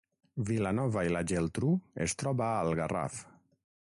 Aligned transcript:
Vilanova 0.45 1.03
i 1.09 1.11
la 1.15 1.21
Geltrú 1.31 1.69
es 2.07 2.15
troba 2.23 2.47
al 2.63 2.73
Garraf 2.81 3.21